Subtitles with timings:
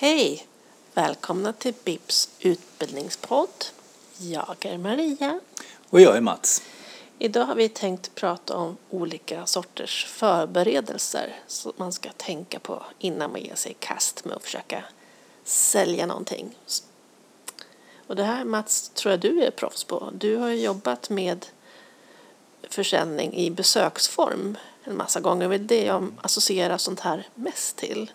[0.00, 0.46] Hej!
[0.94, 3.64] Välkomna till BIPs utbildningspodd.
[4.18, 5.40] Jag är Maria.
[5.90, 6.62] Och jag är Mats.
[7.18, 13.32] Idag har vi tänkt prata om olika sorters förberedelser som man ska tänka på innan
[13.32, 14.84] man ger sig i kast med att försöka
[15.44, 16.58] sälja någonting.
[18.06, 20.10] Och det här Mats tror jag du är proffs på.
[20.14, 21.46] Du har ju jobbat med
[22.70, 25.48] försäljning i besöksform en massa gånger.
[25.48, 28.10] Det är det jag associerar sånt här mest till.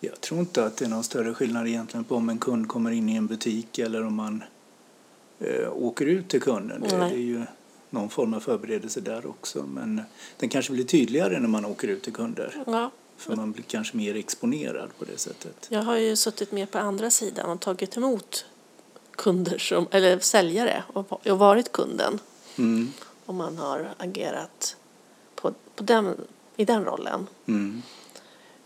[0.00, 2.90] Jag tror inte att det är någon större skillnad egentligen på om en kund kommer
[2.90, 4.44] in i en butik eller om man
[5.38, 6.80] eh, åker ut till kunden.
[6.80, 7.42] Det, det, är ju
[7.90, 9.62] någon form av förberedelse där också.
[9.62, 10.02] Men
[10.36, 12.62] den kanske blir tydligare när man åker ut till kunder.
[12.66, 12.90] Ja.
[13.16, 15.66] För man blir kanske mer exponerad på det sättet.
[15.68, 18.44] Jag har ju suttit mer på andra sidan och tagit emot
[19.10, 22.18] kunder som, eller säljare och, och varit kunden.
[22.58, 22.92] Mm.
[23.26, 24.76] Och man har agerat
[25.34, 26.14] på, på den,
[26.56, 27.26] i den rollen.
[27.46, 27.82] Mm.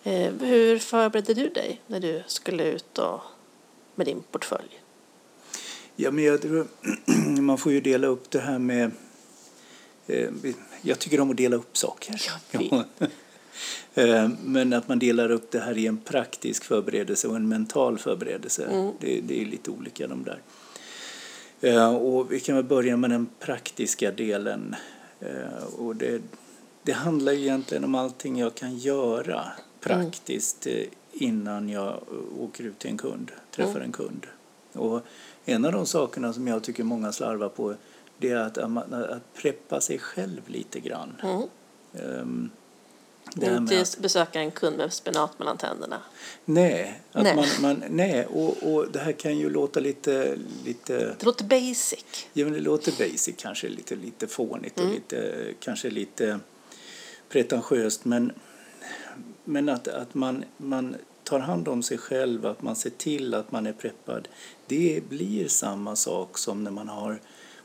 [0.05, 3.21] Eh, hur förberedde du dig när du skulle ut och,
[3.95, 4.83] med din portfölj?
[5.97, 6.67] Ja, men jag, tror-
[7.41, 8.91] man får ju dela upp det här med...
[10.07, 10.31] Eh,
[10.83, 12.23] jag tycker om att dela upp saker.
[12.59, 13.11] Vet.
[13.95, 17.99] Eh, Men att man delar upp det här i en praktisk förberedelse och en mental
[17.99, 18.65] förberedelse.
[18.65, 18.93] Mm.
[19.01, 21.99] Det, det är lite olika de där.
[21.99, 24.75] Och vi kan väl börja med den praktiska delen.
[25.77, 26.23] Och det,
[26.83, 29.45] det handlar egentligen om allting jag kan göra
[29.83, 33.83] praktiskt eh, innan jag eh, åker ut till en kund, träffar Mm.
[33.83, 34.27] en kund.
[34.73, 35.01] Och
[35.45, 37.75] en av de sakerna som jag tycker många slarvar på
[38.19, 41.17] det är att, att preppa sig själv lite grann.
[41.93, 42.51] Mm.
[43.37, 46.01] Med Inte att- besöka en kund med spenat mellan tänderna.
[46.45, 47.37] Nej, att Nej.
[47.37, 52.05] Man, man, nej och, och det här kan ju låta lite, lite Det låter basic.
[52.33, 56.39] ja, men det låter basic, kanske lite, lite fånigt och lite, kanske lite
[57.29, 58.33] pretentiöst men,
[59.45, 63.53] men att, att man, man tar hand om sig själv, att man ser till att
[63.53, 64.29] man är preppad
[64.67, 67.21] det blir samma sak som när man har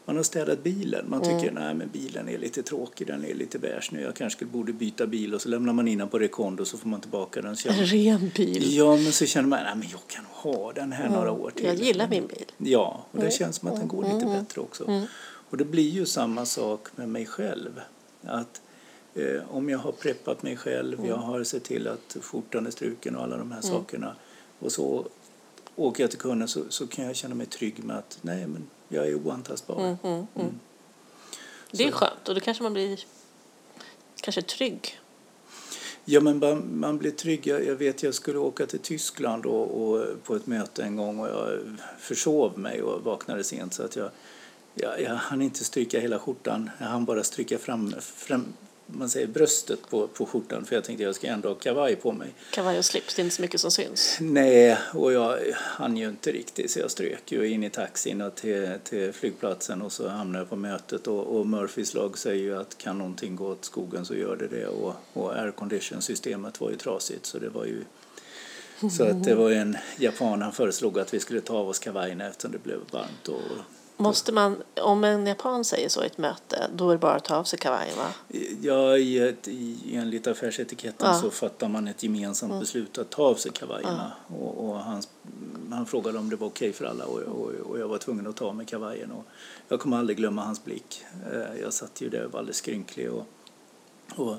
[0.06, 1.06] man har städat bilen.
[1.10, 4.02] Man tycker nej men bilen är lite tråkig, den är lite beige nu.
[4.02, 6.90] Jag kanske borde byta bil och så lämnar man in den på rekondo så får
[6.90, 7.56] man tillbaka den.
[7.66, 8.78] En ren bil.
[8.78, 11.66] Ja, men så känner man att jag kan ha den här några år till.
[11.66, 12.46] Jag gillar min bil.
[12.58, 15.08] Ja, och det känns som att den går lite bättre också.
[15.50, 17.82] Och det blir ju samma sak med mig själv.
[18.24, 18.62] Att
[19.50, 23.24] om jag har preppat mig själv, jag har sett till att skjortan är struken och
[23.24, 24.16] alla de här sakerna.
[24.60, 25.08] Och så
[25.76, 28.68] åker jag till kunden så, så kan jag känna mig trygg med att nej, men
[28.88, 29.80] jag är oantastbar.
[29.80, 30.60] Mm, mm, mm.
[31.72, 33.00] Det är skönt och då kanske man blir
[34.22, 35.00] kanske trygg.
[36.06, 37.48] Ja, men man, man blir trygg.
[37.48, 41.20] Jag, jag vet, jag skulle åka till Tyskland och, och på ett möte en gång
[41.20, 41.60] och jag
[42.00, 44.10] försov mig och vaknade sent så att jag,
[44.74, 46.70] jag, jag hann inte stryka hela skjortan.
[46.80, 48.54] Jag hann bara stryka fram, fram
[48.88, 52.12] man säger bröstet på, på skjortan för jag tänkte jag ska ändå ha kavaj på
[52.12, 52.34] mig.
[52.52, 54.18] Kavaj och slips, det är inte så mycket som syns.
[54.22, 58.36] Nej, och jag hann ju inte riktigt så jag strök ju in i taxin och
[58.36, 62.58] till, till flygplatsen och så hamnade jag på mötet och, och Murphys lag säger ju
[62.58, 66.76] att kan någonting gå åt skogen så gör det det och, och aircondition-systemet var ju
[66.76, 67.84] trasigt så det var ju
[68.98, 72.28] så att det var en japan, han föreslog att vi skulle ta av oss kavajerna
[72.28, 73.42] eftersom det blev varmt och
[74.00, 77.24] Måste man, om en japan säger så i ett möte, då är det bara att
[77.26, 78.08] ta av sig kavajen va?
[78.62, 81.14] Ja, i ett, i, enligt affärsetiketten Ja.
[81.22, 84.12] så fattar man ett gemensamt beslut att ta av sig kavajerna.
[84.28, 85.04] Och, och han,
[85.72, 88.36] han frågade om det var okej för alla och, och, och jag var tvungen att
[88.36, 89.12] ta av mig kavajen.
[89.12, 89.26] Och
[89.68, 91.04] jag kommer aldrig glömma hans blick.
[91.34, 93.12] Eh, Jag satt ju där och var alldeles skrynklig.
[93.12, 93.26] Och,
[94.16, 94.36] och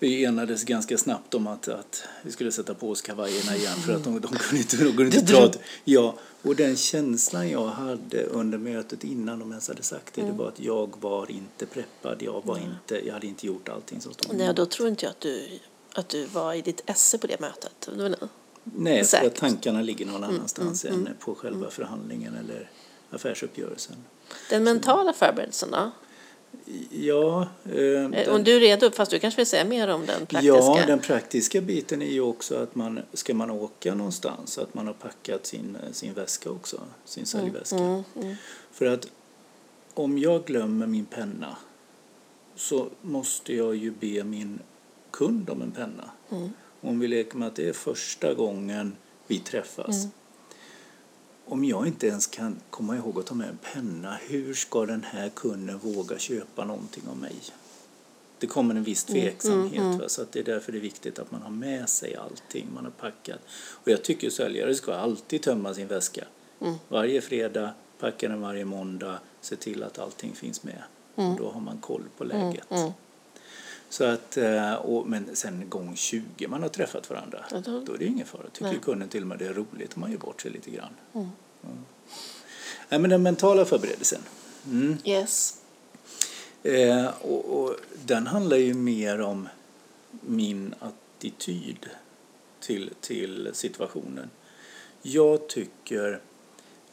[0.00, 3.92] vi enades ganska snabbt om att, att vi skulle sätta på oss kavajerna igen för
[3.92, 8.24] att de, de kunde inte, de kunde inte ett- Ja, och den känslan jag hade
[8.24, 12.22] under mötet innan de ens hade sagt det, det var att jag var inte preppad.
[12.22, 15.10] Jag, var inte, jag hade inte gjort allting som stod Nej, då tror inte jag
[15.10, 15.48] att du,
[15.94, 17.88] att du var i ditt esse på det mötet.
[18.64, 22.70] Nej, för att tankarna ligger någon annanstans än på själva förhandlingen eller
[23.10, 23.96] affärsuppgörelsen.
[24.50, 25.90] Den mentala förberedelsen då?
[26.90, 30.46] Ja, eh, Eh, Om du redo, fast du kanske vill säga mer om den praktiska?
[30.46, 34.86] ja, den praktiska biten är ju också att man, ska man åka någonstans, att man
[34.86, 37.76] har packat sin, sin väska också, sin säljväska.
[37.76, 38.34] Mm, mm.
[38.72, 39.06] För att
[39.94, 41.56] om jag glömmer min penna
[42.54, 44.58] så måste jag ju be min
[45.10, 46.10] kund om en penna.
[46.30, 46.52] Mm.
[46.80, 48.96] Om vi leker med att det är första gången
[49.26, 50.06] vi träffas.
[51.50, 51.58] Mm.
[51.58, 55.02] Om jag inte ens kan komma ihåg att ta med en penna, hur ska den
[55.04, 57.34] här kunden våga köpa någonting av mig?
[58.38, 59.72] Det kommer en viss tveksamhet.
[59.72, 59.98] mm, mm.
[59.98, 60.08] Va?
[60.08, 62.84] Så att det är därför det är viktigt att man har med sig allting man
[62.84, 63.40] har packat.
[63.70, 66.24] Och jag tycker säljare ska alltid tömma sin väska.
[66.60, 66.74] Mm.
[66.88, 70.82] Varje fredag, packa den varje måndag, se till att allting finns med.
[71.16, 71.36] Mm.
[71.36, 72.94] Då har man koll på Mm, läget.
[73.90, 73.92] Mm.
[73.92, 77.92] Så att, eh, och, men sen gång 20 man har träffat varandra, Ja, då- då
[77.94, 78.42] är det ingen fara.
[78.52, 78.78] Tycker Nej.
[78.82, 80.92] kunden till och med det är roligt om man gör bort sig lite grann.
[81.14, 81.28] Mm.
[81.62, 81.68] Ja.
[82.88, 84.20] Nej, men den mentala förberedelsen.
[84.66, 84.98] Mm.
[85.04, 85.56] Yes.
[86.62, 89.48] Eh, och, och den handlar ju mer om
[90.10, 91.86] min attityd
[92.60, 94.30] till, till situationen.
[95.02, 96.20] Jag tycker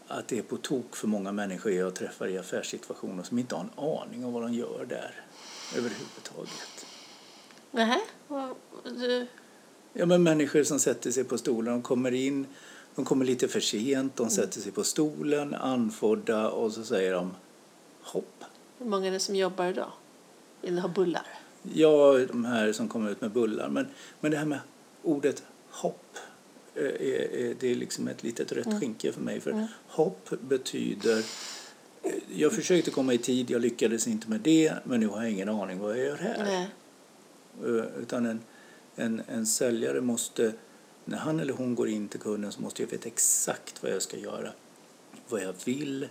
[0.07, 3.63] att det är på tok för många människor jag träffar i affärssituationer som inte har
[3.63, 5.21] en aning om vad de gör där
[5.77, 6.85] överhuvudtaget.
[7.77, 8.00] Nähä?
[8.83, 9.27] Du...
[9.94, 12.45] Ja, men människor som sätter sig på stolen, de kommer in,
[12.95, 17.31] de kommer lite för sent, de sätter sig på stolen, andfådda och så säger de
[18.01, 18.44] hopp.
[18.79, 19.91] Hur många är det som jobbar idag?
[20.62, 21.25] Vill ha bullar?
[21.74, 23.69] Ja, de här som kommer ut med bullar.
[23.69, 23.88] Men,
[24.19, 24.59] men det här med
[25.03, 26.18] ordet hopp,
[26.75, 29.41] eh, är, är, det är liksom ett litet rött skynke för mig.
[29.41, 31.18] För hopp betyder...
[32.03, 35.31] eh, Jag försökte komma i tid, jag lyckades inte med det, men nu har jag
[35.31, 36.44] ingen aning vad jag gör här.
[36.44, 36.69] Nej.
[37.65, 38.42] Eh, Utan en,
[38.95, 40.54] en, en säljare måste,
[41.06, 44.01] när han eller hon går in till kunden så måste jag veta exakt vad jag
[44.01, 44.51] ska göra.
[45.30, 46.07] Vad jag vill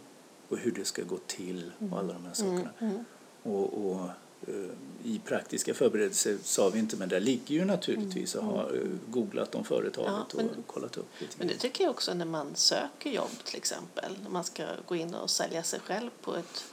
[0.49, 2.71] och hur det ska gå till och alla de här sakerna.
[2.79, 3.05] Mm.
[3.43, 4.01] Och, och
[4.49, 4.71] eh,
[5.05, 9.55] i praktiska förberedelser sa vi inte, men där ligger ju naturligtvis att ha eh, googlat
[9.55, 12.55] om företaget Ja, men- och kollat upp lite Men det tycker jag också när man
[12.55, 14.17] söker jobb till exempel.
[14.23, 16.65] När man ska gå in och sälja sig själv på ett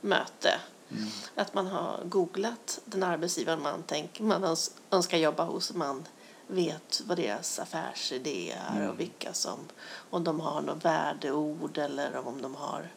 [0.00, 0.60] möte.
[0.90, 1.08] Mm.
[1.34, 5.74] Att man har googlat den arbetsgivaren man tänker man öns- önskar jobba hos.
[5.74, 6.04] Man
[6.46, 8.90] vet vad deras affärsidé är Mm.
[8.90, 9.58] och vilka som,
[10.10, 12.88] om de har något värdeord eller om de har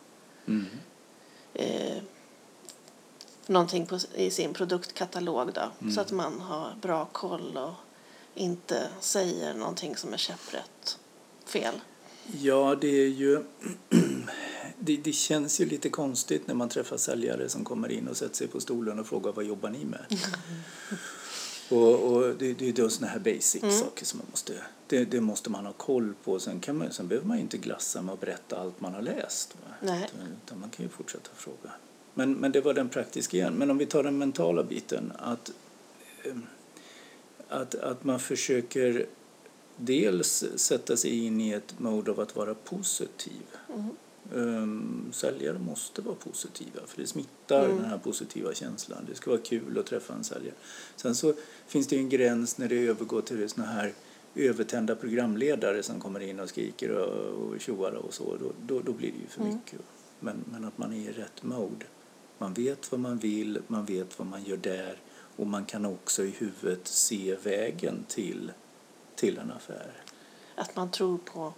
[0.46, 0.66] Mm.
[1.54, 2.04] eh,
[3.48, 5.62] någonting på, i sin produktkatalog då.
[5.82, 5.94] Mm.
[5.94, 7.74] Så att man har bra koll och
[8.36, 11.00] inte säger någonting som är käpprätt
[11.46, 11.82] fel.
[12.42, 13.44] Ja, det är ju...
[14.86, 18.36] Det, det känns ju lite konstigt när man träffar säljare som kommer in och sätter
[18.36, 20.06] sig på stolen och frågar vad jobbar ni med?
[21.70, 23.76] och, och det, det är då såna här basic Mm.
[23.76, 24.54] saker som man måste...
[24.88, 26.40] Det, det måste man ha koll på.
[26.40, 29.58] Sen, kan man, sen behöver man inte glassa med att berätta allt man har läst.
[29.82, 30.10] Nej.
[30.46, 31.72] Utan, man kan ju fortsätta fråga.
[32.14, 33.54] Men, men det var den praktiska igen.
[33.54, 35.14] Men om vi tar den mentala biten.
[35.20, 35.52] Att,
[36.24, 36.36] eh,
[37.50, 39.06] att, att man försöker
[39.78, 43.44] dels sätta sig in i ett mode av att vara positiv.
[43.74, 43.90] Mm.
[44.34, 47.78] Um, säljare måste vara positiva för det smittar Mm.
[47.78, 49.06] den här positiva känslan.
[49.10, 50.56] Det ska vara kul att träffa en säljare.
[50.96, 51.34] Sen så
[51.68, 53.94] finns det en gräns när det övergår till såna här
[54.36, 58.36] övertända programledare som kommer in och skriker och, och tjoar och så.
[58.40, 59.54] Då, då, då blir det ju för Mm.
[59.54, 59.80] mycket.
[60.20, 61.86] Men, men att man är i rätt mode.
[62.38, 64.98] Man vet vad man vill, man vet vad man gör där
[65.36, 68.52] och man kan också i huvudet se vägen till,
[69.16, 69.92] till en affär.
[70.56, 71.54] Att man tror på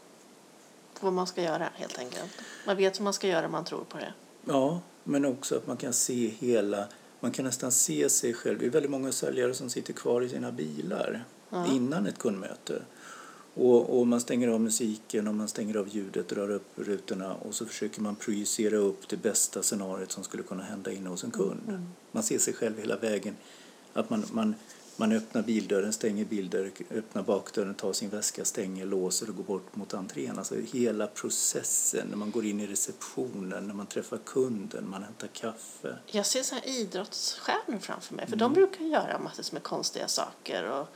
[1.03, 2.31] vad man ska göra helt enkelt.
[2.67, 4.13] Man vet vad man ska göra, man tror på det.
[4.45, 6.87] Ja, men också att man kan se hela,
[7.19, 8.59] man kan nästan se sig själv.
[8.59, 11.67] Det är väldigt många säljare som sitter kvar i sina bilar Ja.
[11.67, 12.81] innan ett kundmöte.
[13.53, 17.55] Och, och man stänger av musiken och man stänger av ljudet, drar upp rutorna och
[17.55, 21.31] så försöker man projicera upp det bästa scenariot som skulle kunna hända inne hos en
[21.31, 21.61] kund.
[21.67, 21.89] Mm.
[22.11, 23.35] Man ser sig själv hela vägen.
[23.93, 24.55] Att man, man,
[24.97, 29.75] man öppnar bildörren, stänger bildörren, öppnar bakdörren, tar sin väska, stänger, låser och går bort
[29.75, 30.37] mot entrén.
[30.37, 35.27] Alltså hela processen, när man går in i receptionen, när man träffar kunden, man hämtar
[35.27, 35.97] kaffe.
[36.05, 38.25] Jag ser så här idrottsstjärnor framför mig.
[38.27, 38.39] För Mm.
[38.39, 40.63] de brukar göra massor med konstiga saker.
[40.69, 40.87] Och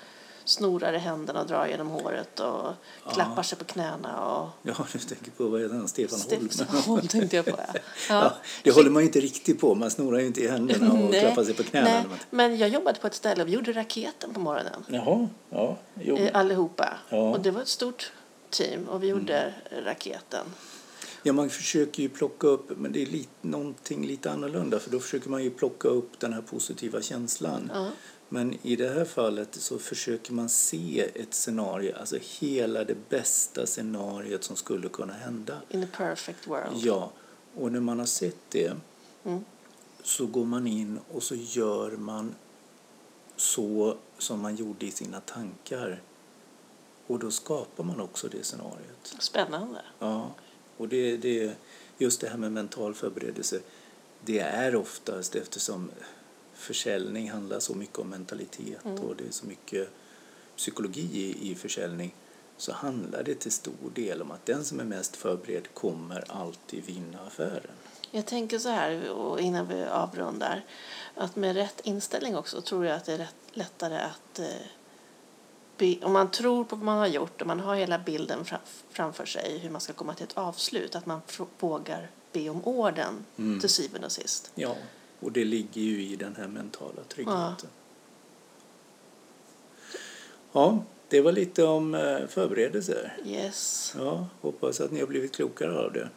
[0.49, 2.73] snorar i händerna och drar genom håret och
[3.13, 4.25] klappar sig på knäna.
[4.25, 6.49] Och Ja, du tänker på vad heter han, Stefan Holm?
[6.49, 7.51] Stefan Holm tänkte jag på.
[8.09, 8.23] Ja.
[8.23, 10.99] Ja, det håller man ju inte riktigt på, man snorar ju inte i händerna och
[11.11, 11.89] Nej, klappar sig på knäna.
[11.89, 14.85] nej, men jag jobbade på ett ställe och vi gjorde raketen på morgonen.
[14.87, 16.17] Jaha, ja, jo.
[16.17, 16.93] Eh, Allihopa.
[17.09, 17.17] Ja.
[17.17, 17.31] Mm.
[17.31, 18.11] Och det var ett stort
[18.49, 19.53] team och vi gjorde
[19.85, 20.45] raketen.
[21.23, 24.99] Ja, man försöker ju plocka upp, men det är lite, någonting lite annorlunda för då
[24.99, 27.71] försöker man ju plocka upp den här positiva känslan.
[27.73, 27.87] Ja.
[28.29, 33.65] Men i det här fallet så försöker man se ett scenario, alltså hela det bästa
[33.65, 35.61] scenariot som skulle kunna hända.
[35.69, 36.77] In a perfect world.
[36.77, 37.11] Ja,
[37.55, 38.73] och när man har sett det
[39.23, 39.43] Mm.
[40.03, 42.35] så går man in och så gör man
[43.35, 46.01] så som man gjorde i sina tankar.
[47.07, 49.15] Och då skapar man också det scenariot.
[49.19, 49.81] Spännande.
[49.99, 50.31] Ja,
[50.77, 51.55] och det, det,
[51.97, 53.59] just det här med mental förberedelse,
[54.25, 55.91] det är oftast eftersom
[56.59, 58.97] försäljning handlar så mycket om mentalitet Mm.
[59.03, 59.89] och det är så mycket
[60.57, 62.15] psykologi i, i försäljning
[62.57, 66.83] så handlar det till stor del om att den som är mest förberedd kommer alltid
[66.85, 67.71] vinna affären.
[68.11, 70.65] Jag tänker så här, och innan vi avrundar,
[71.15, 74.39] att med rätt inställning också tror jag att det är rätt, lättare att...
[74.39, 74.45] Eh,
[76.01, 79.25] om man tror på vad man har gjort och man har hela bilden fram, framför
[79.25, 81.21] sig hur man ska komma till ett avslut, att man
[81.59, 83.59] vågar be om orden Mm.
[83.59, 84.51] till syvende och sist.
[84.55, 84.75] Ja,
[85.19, 87.69] och det ligger ju i den här mentala tryggheten.
[90.51, 93.17] Ja, ja det var lite om eh, förberedelser.
[93.25, 93.93] Yes.
[93.97, 96.09] Ja, hoppas att ni har blivit klokare av det.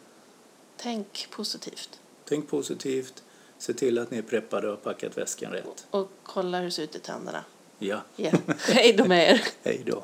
[0.77, 1.99] Tänk positivt.
[2.25, 3.23] Tänk positivt.
[3.57, 5.87] Se till att ni är preppade och har packat väskan rätt.
[5.89, 7.43] Och, kolla hur det ser ut i tänderna.
[7.79, 8.01] Ja.
[8.17, 8.39] Yeah.
[8.59, 9.41] Hej då med er.
[9.63, 10.03] Hej då.